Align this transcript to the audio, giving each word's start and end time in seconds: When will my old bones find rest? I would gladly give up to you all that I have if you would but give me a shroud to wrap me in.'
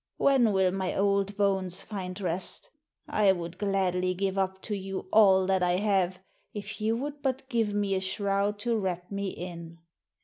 When 0.17 0.51
will 0.51 0.71
my 0.71 0.95
old 0.95 1.37
bones 1.37 1.83
find 1.83 2.19
rest? 2.19 2.71
I 3.07 3.31
would 3.33 3.59
gladly 3.59 4.15
give 4.15 4.35
up 4.35 4.59
to 4.63 4.75
you 4.75 5.07
all 5.13 5.45
that 5.45 5.61
I 5.61 5.73
have 5.73 6.19
if 6.55 6.81
you 6.81 6.97
would 6.97 7.21
but 7.21 7.47
give 7.49 7.75
me 7.75 7.93
a 7.93 8.01
shroud 8.01 8.57
to 8.61 8.75
wrap 8.79 9.11
me 9.11 9.27
in.' 9.29 9.77